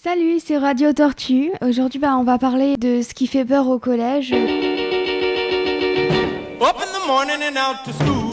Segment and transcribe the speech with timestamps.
[0.00, 1.50] Salut, c'est Radio Tortue.
[1.60, 4.32] Aujourd'hui, bah, on va parler de ce qui fait peur au collège.
[4.32, 4.38] Up
[6.60, 8.30] in the morning and out to school.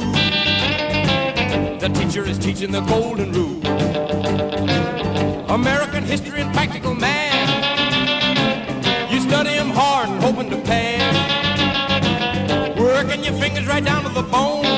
[1.79, 3.59] The teacher is teaching the golden rule.
[5.49, 7.49] American history and practical math.
[9.11, 11.15] You study 'em hard and hoping to pass.
[12.77, 14.74] Working your fingers right down to the bone.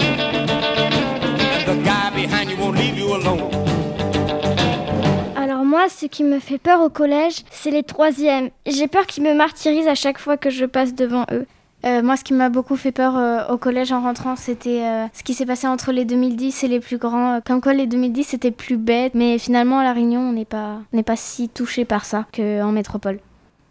[5.78, 8.50] Moi, ce qui me fait peur au collège, c'est les troisièmes.
[8.66, 11.46] J'ai peur qu'ils me martyrisent à chaque fois que je passe devant eux.
[11.86, 15.06] Euh, moi, ce qui m'a beaucoup fait peur euh, au collège en rentrant, c'était euh,
[15.14, 17.36] ce qui s'est passé entre les 2010 et les plus grands.
[17.36, 20.46] Euh, Comme quoi, les 2010 c'était plus bête, mais finalement, à La Réunion, on n'est
[20.46, 23.20] pas, on n'est pas si touché par ça qu'en métropole.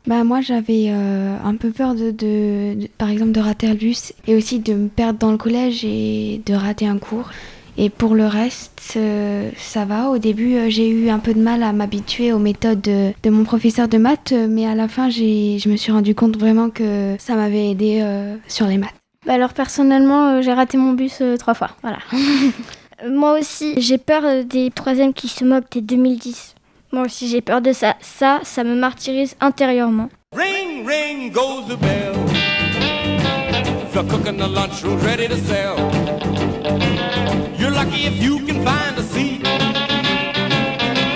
[0.06, 3.74] Bah moi j'avais euh, un peu peur de, de- de- par exemple de rater le
[3.74, 7.30] bus et aussi de me perdre dans le collège et de rater un cours.
[7.78, 10.08] Et pour le reste, euh, ça va.
[10.08, 13.30] Au début, euh, j'ai eu un peu de mal à m'habituer aux méthodes de, de
[13.30, 16.38] mon professeur de maths, euh, mais à la fin, j'ai, je me suis rendu compte
[16.38, 18.94] vraiment que ça m'avait aidé euh, sur les maths.
[19.26, 21.70] Bah alors, personnellement, euh, j'ai raté mon bus euh, trois fois.
[21.82, 21.98] Voilà.
[23.10, 26.54] Moi aussi, j'ai peur des troisièmes qui se moquent des 2010.
[26.92, 27.96] Moi aussi, j'ai peur de ça.
[28.00, 30.08] Ça, ça me martyrise intérieurement.
[30.34, 32.14] Ring, ring goes the bell.
[33.92, 36.55] The cook in the lunchroom's ready to sell.
[37.58, 39.40] You're lucky if you can find a seat.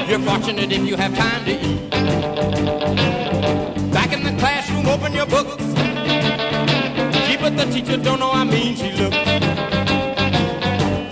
[0.09, 1.91] You're fortunate if you have time to eat.
[3.93, 5.63] Back in the classroom, open your books.
[7.27, 9.17] Gee, but the teacher don't know how mean she looks.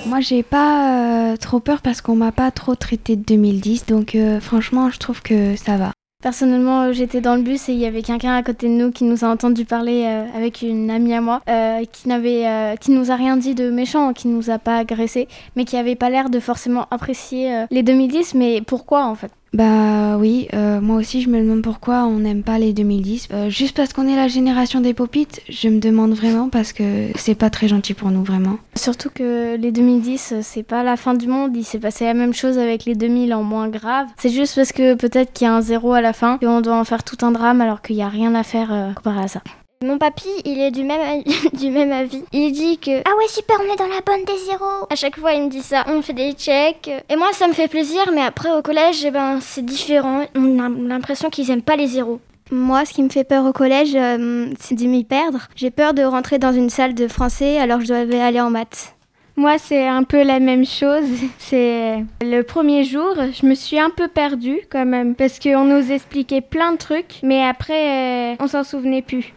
[0.06, 4.14] Moi, j'ai pas euh, trop peur parce qu'on m'a pas trop traité de 2010, donc
[4.14, 5.92] euh, franchement, je trouve que ça va.
[6.20, 8.90] Personnellement, euh, j'étais dans le bus et il y avait quelqu'un à côté de nous
[8.90, 12.90] qui nous a entendu parler euh, avec une amie à moi, euh, qui n'avait, qui
[12.90, 16.10] nous a rien dit de méchant, qui nous a pas agressé, mais qui avait pas
[16.10, 18.34] l'air de forcément apprécier les 2010.
[18.34, 19.30] Mais pourquoi en fait?
[19.54, 23.28] Bah oui, euh, moi aussi je me demande pourquoi on n'aime pas les 2010.
[23.32, 27.08] Euh, juste parce qu'on est la génération des popites, je me demande vraiment parce que
[27.16, 28.58] c'est pas très gentil pour nous vraiment.
[28.74, 31.56] Surtout que les 2010, euh, c'est pas la fin du monde.
[31.56, 34.06] Il s'est passé la même chose avec les 2000 en moins grave.
[34.18, 36.60] C'est juste parce que peut-être qu'il y a un zéro à la fin et on
[36.60, 39.20] doit en faire tout un drame alors qu'il y a rien à faire euh, comparé
[39.20, 39.42] à ça.
[39.84, 42.24] Mon papy, il est du même, avis- du même avis.
[42.32, 44.86] Il dit que Ah ouais, super, on est dans la bonne des zéros.
[44.90, 45.84] À chaque fois, il me dit ça.
[45.86, 46.90] On fait des checks.
[47.08, 50.24] Et moi, ça me fait plaisir, mais après, au collège, eh ben, c'est différent.
[50.34, 52.20] On a l'impression qu'ils aiment pas les zéros.
[52.50, 55.46] Moi, ce qui me fait peur au collège, euh, c'est de m'y perdre.
[55.54, 58.50] J'ai peur de rentrer dans une salle de français alors que je devais aller en
[58.50, 58.96] maths.
[59.36, 61.04] Moi, c'est un peu la même chose.
[61.38, 65.92] C'est le premier jour, je me suis un peu perdue quand même parce qu'on nous
[65.92, 69.32] expliquait plein de trucs, mais après, euh, on s'en souvenait plus.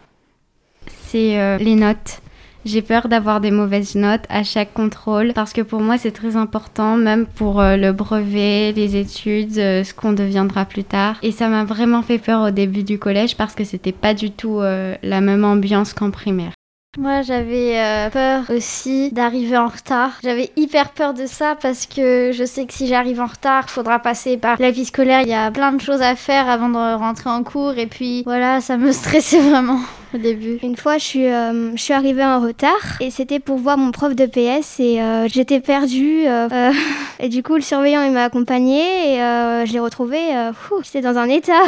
[0.88, 2.22] C'est euh, les notes.
[2.64, 6.36] J'ai peur d'avoir des mauvaises notes à chaque contrôle parce que pour moi c'est très
[6.36, 11.16] important, même pour euh, le brevet, les études, euh, ce qu'on deviendra plus tard.
[11.22, 14.30] Et ça m'a vraiment fait peur au début du collège parce que c'était pas du
[14.30, 16.52] tout euh, la même ambiance qu'en primaire.
[16.98, 20.10] Moi, j'avais euh, peur aussi d'arriver en retard.
[20.22, 23.98] J'avais hyper peur de ça parce que je sais que si j'arrive en retard, faudra
[23.98, 25.22] passer par la vie scolaire.
[25.22, 27.78] Il y a plein de choses à faire avant de rentrer en cours.
[27.78, 29.80] Et puis, voilà, ça me stressait vraiment
[30.14, 30.58] au début.
[30.62, 33.90] Une fois, je suis, euh, je suis arrivée en retard et c'était pour voir mon
[33.90, 36.26] prof de PS et euh, j'étais perdue.
[36.26, 36.72] euh, euh,
[37.20, 40.18] et du coup, le surveillant, il m'a accompagnée et euh, je l'ai retrouvé.
[40.36, 41.62] euh, J'étais dans un état.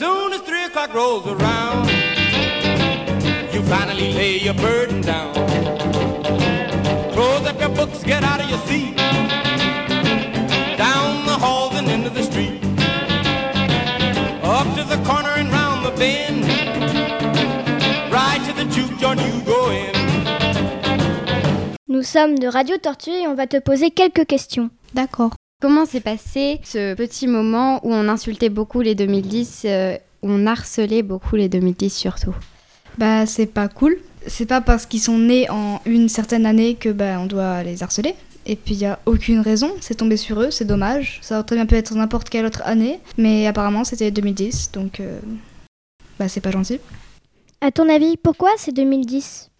[0.00, 0.66] Soon as three
[3.70, 5.32] finally lay your burden down.
[7.14, 8.96] Close up your books, get out of your seat.
[10.76, 12.58] Down the halls and into the street.
[14.42, 16.42] Up to the corner and round the bend.
[18.10, 19.94] Right to the juke joint you go in.
[21.86, 24.70] Nous sommes de Radio Tortue et on va te poser quelques questions.
[24.94, 25.30] D'accord.
[25.62, 30.46] Comment s'est passé ce petit moment où on insultait beaucoup les 2010, euh, où on
[30.46, 32.34] harcelait beaucoup les 2010 surtout?
[32.98, 33.98] Bah, c'est pas cool.
[34.26, 37.82] C'est pas parce qu'ils sont nés en une certaine année que bah, on doit les
[37.82, 38.14] harceler.
[38.46, 41.18] Et puis il a aucune raison, c'est tombé sur eux, c'est dommage.
[41.22, 45.00] Ça aurait très bien pu être n'importe quelle autre année, mais apparemment c'était 2010, donc
[45.00, 45.20] euh,
[46.18, 46.80] bah c'est pas gentil.
[47.60, 49.50] À ton avis, pourquoi c'est 2010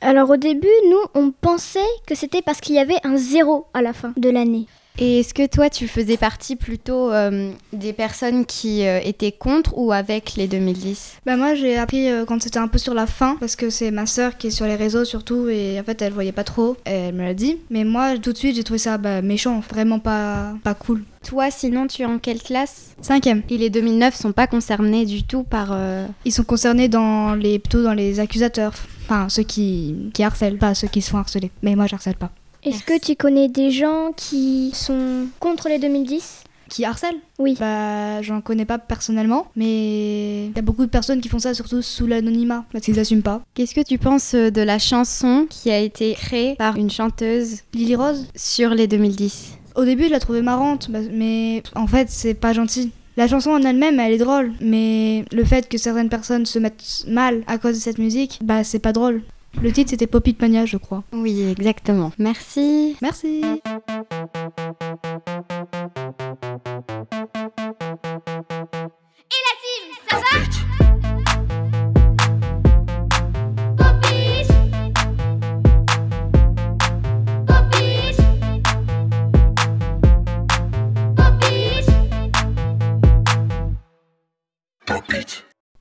[0.00, 3.82] Alors au début, nous, on pensait que c'était parce qu'il y avait un zéro à
[3.82, 4.66] la fin de l'année.
[5.02, 9.78] Et est-ce que toi, tu faisais partie plutôt euh, des personnes qui euh, étaient contre
[9.78, 13.06] ou avec les 2010 Bah moi j'ai appris euh, quand c'était un peu sur la
[13.06, 16.02] fin, parce que c'est ma sœur qui est sur les réseaux surtout, et en fait
[16.02, 17.56] elle voyait pas trop, elle me l'a dit.
[17.70, 21.02] Mais moi tout de suite j'ai trouvé ça bah, méchant, vraiment pas, pas cool.
[21.26, 22.94] Toi, sinon, tu es en quelle classe?
[23.02, 23.42] Cinquième.
[23.50, 25.76] Et les 2009 sont pas concernés du tout par...
[26.24, 28.72] Ils sont concernés dans les, plutôt dans les accusateurs,
[29.04, 31.50] enfin ceux qui, qui harcèlent, pas ceux qui se font harceler.
[31.62, 32.30] Mais moi j'harcèle pas.
[32.62, 37.18] Est-ce que tu connais des gens qui sont contre les 2010 Qui harcèlent?
[37.38, 37.56] Oui.
[37.58, 41.54] Bah, j'en connais pas personnellement, mais il y a beaucoup de personnes qui font ça
[41.54, 43.40] surtout sous l'anonymat, parce qu'ils assument pas.
[43.54, 47.60] Qu'est-ce que tu penses euh, de la chanson qui a été créée par une chanteuse
[47.72, 52.10] Lily Rose sur les 2010 Au début, je la trouvais marrante, bah, mais en fait,
[52.10, 52.92] c'est pas gentil.
[53.16, 57.04] La chanson en elle-même, elle est drôle, mais le fait que certaines personnes se mettent
[57.06, 59.22] mal à cause de cette musique, bah c'est pas drôle.
[59.62, 61.02] Le titre c'était Poppy Mania, je crois.
[61.12, 62.12] Oui, exactement.
[62.18, 62.96] Merci.
[63.02, 63.42] Merci.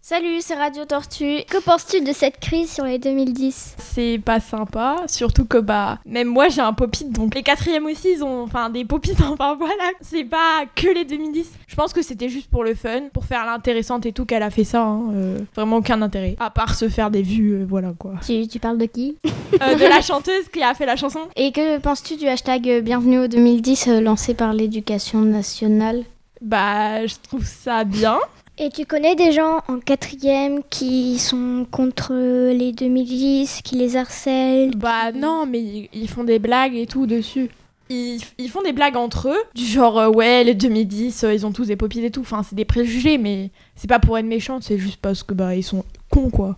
[0.10, 1.44] Salut, c'est Radio Tortue.
[1.48, 6.30] Que penses-tu de cette crise sur les 2010 C'est pas sympa, surtout que bah même
[6.30, 9.84] moi j'ai un popit donc les quatrièmes aussi ils ont enfin des popits enfin voilà
[10.02, 11.52] c'est pas que les 2010.
[11.68, 14.50] Je pense que c'était juste pour le fun, pour faire l'intéressante et tout qu'elle a
[14.50, 17.94] fait ça, hein, euh, vraiment aucun intérêt à part se faire des vues euh, voilà
[17.94, 18.14] quoi.
[18.26, 19.16] Tu, tu parles de qui?
[19.62, 21.22] Euh, de la chanteuse qui a fait la chanson.
[21.36, 26.04] Et que penses-tu du hashtag Bienvenue au 2010 euh, lancé par l'éducation nationale?
[26.42, 28.20] Bah je trouve ça bien.
[28.62, 34.76] Et tu connais des gens en quatrième qui sont contre les 2010, qui les harcèlent
[34.76, 37.50] Bah non, mais ils, font des blagues et tout dessus.
[37.90, 41.46] Ils, ils font des blagues entre eux, du genre euh, ouais, les 2010, euh, ils
[41.46, 42.20] ont tous des popis et tout.
[42.20, 45.56] Enfin, c'est des préjugés, mais c'est pas pour être méchant, c'est juste parce que bah
[45.56, 46.58] ils sont cons quoi.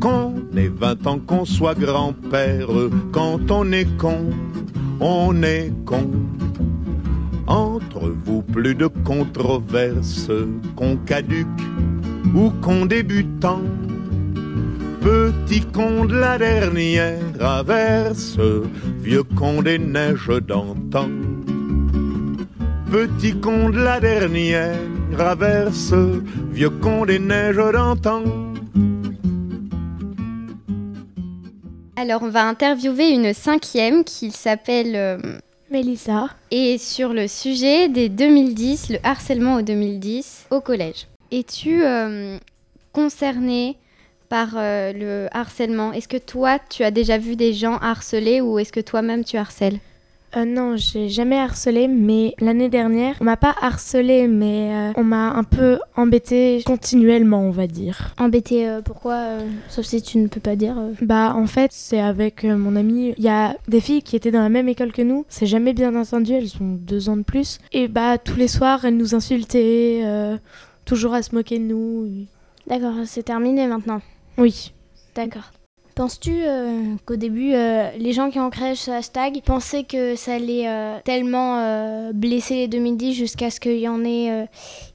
[0.00, 2.68] qu'on ait 20 ans, qu'on soit grand-père,
[3.12, 4.30] quand on est con,
[4.98, 6.10] on est con.
[7.46, 10.30] Entre vous, plus de controverses,
[10.76, 11.46] qu'on caduque
[12.34, 13.62] ou qu'on débutant.
[15.00, 18.38] Petit con de la dernière averse,
[19.02, 21.08] vieux con des neiges d'antan.
[22.90, 24.76] Petit con de la dernière
[25.18, 25.94] averse,
[26.52, 28.49] vieux con des neiges d'antan.
[32.00, 35.18] Alors, on va interviewer une cinquième qui s'appelle euh,
[35.70, 36.30] Mélissa.
[36.50, 41.08] et sur le sujet des 2010, le harcèlement au 2010 au collège.
[41.30, 42.38] Es-tu euh,
[42.94, 43.76] concernée
[44.30, 45.92] par euh, le harcèlement?
[45.92, 49.36] Est-ce que toi, tu as déjà vu des gens harcelés ou est-ce que toi-même tu
[49.36, 49.78] harcèles?
[50.36, 55.02] Euh, non, j'ai jamais harcelé, mais l'année dernière, on m'a pas harcelé, mais euh, on
[55.02, 58.14] m'a un peu embêté continuellement, on va dire.
[58.16, 60.76] Embêté, euh, pourquoi euh, Sauf si tu ne peux pas dire.
[61.02, 63.12] Bah, en fait, c'est avec mon ami.
[63.18, 65.24] Il y a des filles qui étaient dans la même école que nous.
[65.28, 67.58] C'est jamais bien entendu, elles ont deux ans de plus.
[67.72, 70.04] Et bah, tous les soirs, elles nous insultaient,
[70.84, 72.26] toujours à se moquer de nous.
[72.68, 74.00] D'accord, c'est terminé maintenant.
[74.38, 74.72] Oui.
[75.16, 75.50] D'accord.
[76.00, 80.32] Penses-tu euh, qu'au début, euh, les gens qui ont créé ce hashtag pensaient que ça
[80.32, 84.48] allait euh, tellement blesser les 2010 jusqu'à ce qu'il y en ait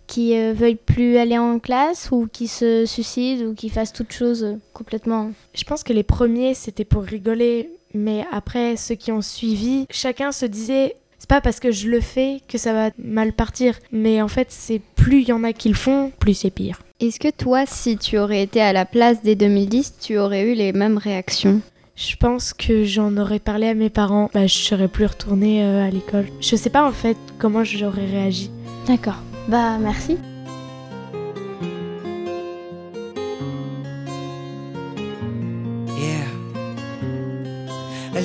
[0.08, 4.58] qui veuillent plus aller en classe ou qui se suicident ou qui fassent toute chose
[4.74, 5.30] complètement?
[5.54, 10.32] Je pense que les premiers, c'était pour rigoler, mais après, ceux qui ont suivi, chacun
[10.32, 10.96] se disait.
[11.20, 14.48] C'est pas parce que je le fais que ça va mal partir, mais en fait,
[14.50, 16.85] c'est plus il y en a qui le font, plus c'est pire.
[17.02, 20.54] Est-ce que toi, si tu aurais été à la place des 2010, tu aurais eu
[20.54, 21.60] les mêmes réactions?
[21.98, 24.30] Je pense que j'en aurais parlé à mes parents.
[24.34, 26.28] Bah, je serais plus retournée euh, à l'école.
[26.40, 28.50] Je sais pas en fait comment j'aurais réagi.
[28.88, 29.22] D'accord.
[29.50, 30.18] Bah merci.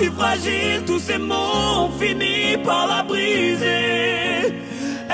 [0.00, 4.54] si fragile, tous ces mots ont fini par la briser.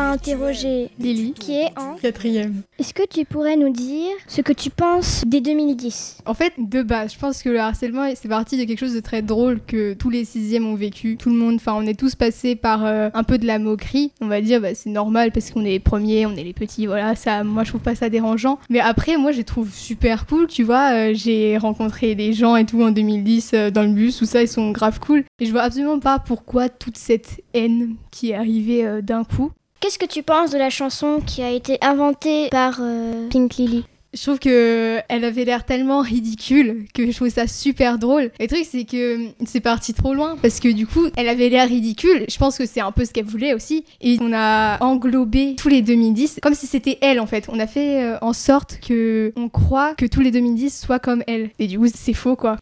[0.00, 2.62] interroger Lily, qui est en quatrième.
[2.78, 6.82] Est-ce que tu pourrais nous dire ce que tu penses des 2010 En fait, de
[6.82, 9.94] base, je pense que le harcèlement, c'est parti de quelque chose de très drôle que
[9.94, 11.16] tous les sixièmes ont vécu.
[11.16, 14.12] Tout le monde, enfin, on est tous passés par euh, un peu de la moquerie.
[14.20, 16.86] On va dire, bah, c'est normal parce qu'on est les premiers, on est les petits,
[16.86, 18.58] voilà, ça, moi je trouve pas ça dérangeant.
[18.70, 22.64] Mais après, moi je trouve super cool, tu vois, euh, j'ai rencontré des gens et
[22.64, 25.24] tout en 2010 euh, dans le bus, tout ça, ils sont grave cool.
[25.40, 29.50] Et je vois absolument pas pourquoi toute cette haine qui est arrivée euh, d'un coup.
[29.84, 33.84] Qu'est-ce que tu penses de la chanson qui a été inventée par euh, Pink Lily?
[34.14, 38.30] Je trouve que elle avait l'air tellement ridicule que je trouve ça super drôle.
[38.38, 41.50] Et le truc c'est que c'est parti trop loin parce que du coup elle avait
[41.50, 42.24] l'air ridicule.
[42.30, 43.84] Je pense que c'est un peu ce qu'elle voulait aussi.
[44.00, 47.50] Et on a englobé tous les 2010 comme si c'était elle en fait.
[47.52, 51.22] On a fait euh, en sorte que on croit que tous les 2010 soient comme
[51.26, 51.50] elle.
[51.58, 52.56] Et du coup c'est faux quoi.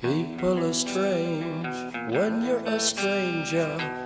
[0.00, 1.76] People are strange
[2.10, 4.05] when you're a stranger.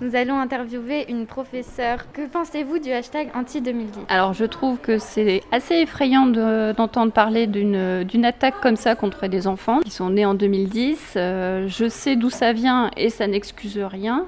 [0.00, 2.10] Nous allons interviewer une professeure.
[2.12, 7.46] Que pensez-vous du hashtag anti-2010 Alors je trouve que c'est assez effrayant de- d'entendre parler
[7.46, 11.14] d'une attaque comme ça contre des enfants qui sont nés en 2010.
[11.16, 14.24] Euh, je sais d'où ça vient et ça n'excuse rien.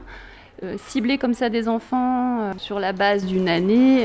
[0.65, 4.05] Euh, cibler comme ça des enfants euh, sur la base d'une année,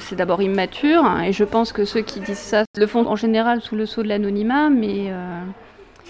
[0.00, 1.04] c'est d'abord immature.
[1.04, 3.84] hein, et je pense que ceux qui disent ça le font en général sous le
[3.86, 5.12] sceau de l'anonymat, mais,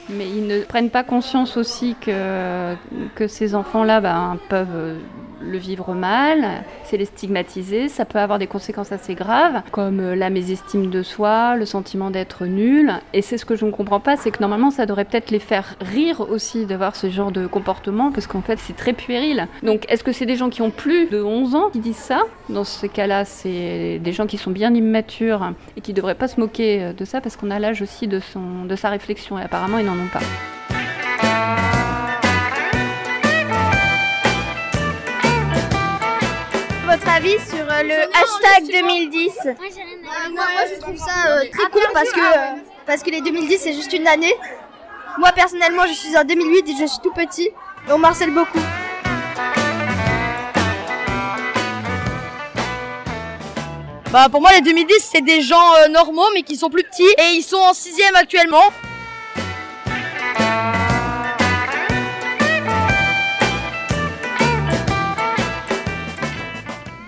[0.08, 2.74] mais ils ne prennent pas conscience aussi que,
[3.14, 4.96] que ces enfants-là ben, peuvent
[5.40, 10.16] le vivre mal, c'est les stigmatiser, ça peut avoir des conséquences assez graves, comme euh,
[10.16, 12.92] la mésestime de soi, le sentiment d'être nul.
[13.12, 15.38] Et c'est ce que je ne comprends pas, c'est que normalement ça devrait peut-être les
[15.38, 19.46] faire rire aussi de voir ce genre de comportement, parce qu'en fait c'est très puéril.
[19.62, 22.22] Donc est-ce que c'est des gens qui ont plus de 11 ans qui disent ça?
[22.48, 26.28] Dans ce cas-là, c'est des gens qui sont bien immatures et qui ne devraient pas
[26.28, 29.38] se moquer euh, de ça, parce qu'on a l'âge aussi de, son, de sa réflexion,
[29.38, 30.20] et apparemment ils n'en ont pas.
[37.26, 39.54] Avis sur euh, le hashtag 2010 moi,
[40.32, 43.72] moi, je trouve ça euh, très cool parce que, euh, parce que les 2010 c'est
[43.72, 44.34] juste une année.
[45.18, 47.48] Moi personnellement je suis en 2008 et je suis tout petit
[47.88, 48.60] et on m'harcèle beaucoup.
[54.12, 57.02] Bah pour moi les 2010 c'est des gens euh, normaux mais qui sont plus petits
[57.02, 58.72] et ils sont en sixième actuellement.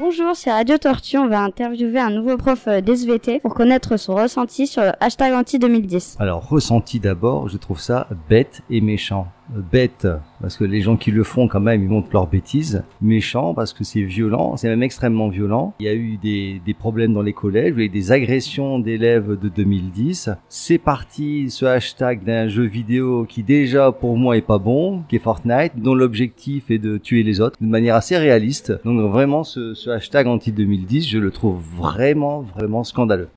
[0.09, 1.19] Bonjour, c'est Radio Tortue.
[1.19, 5.35] On va interviewer un nouveau prof euh, d'SVT pour connaître son ressenti sur le hashtag
[5.35, 6.17] anti-2010.
[6.19, 9.29] Alors, ressenti d'abord, je trouve ça bête et méchant.
[9.57, 10.07] Euh, Bête,
[10.41, 12.83] parce que les gens qui le font quand même, ils montrent leurs bêtises.
[13.01, 15.75] Méchant, parce que c'est violent, c'est même extrêmement violent.
[15.81, 18.13] Il y a eu des, des problèmes dans les collèges, il y a eu des
[18.13, 20.31] agressions d'élèves de 2010.
[20.49, 25.17] C'est parti, ce hashtag d'un jeu vidéo qui déjà pour moi est pas bon, qui
[25.17, 28.73] est Fortnite, dont l'objectif est de tuer les autres de manière assez réaliste.
[28.85, 33.29] Donc vraiment, ce, ce hashtag anti-2010, je le trouve vraiment, vraiment scandaleux.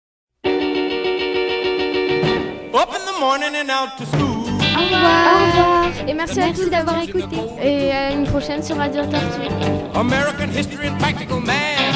[2.73, 4.47] Up in the morning and out to school.
[4.73, 5.80] Au revoir.
[6.07, 7.37] Et merci, à tous d'avoir écouté.
[7.61, 9.49] Et à une prochaine sur Radio Tortue.
[9.93, 11.95] American history and practical math.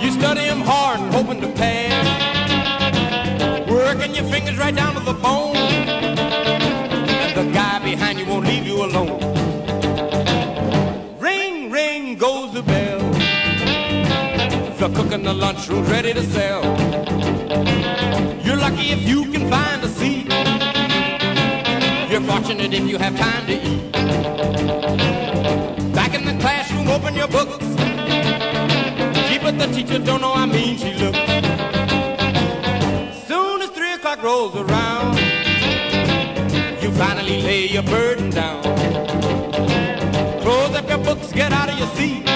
[0.00, 2.06] You study 'em hard and hoping to pass.
[3.68, 5.56] Working your fingers right down to the bone.
[5.56, 9.18] And the guy behind you won't leave you alone.
[11.18, 13.00] Ring, ring goes the bell.
[14.78, 16.62] The cook in the lunchroom's ready to sell.
[18.44, 19.25] You're lucky if you
[22.48, 23.92] if you have time to eat.
[25.92, 27.64] Back in the classroom, open your books.
[29.26, 31.18] Gee, but the teacher don't know how mean she looks.
[33.26, 35.18] Soon as three o'clock rolls around,
[36.82, 38.62] you finally lay your burden down.
[40.42, 42.35] Close up your books, get out of your seat.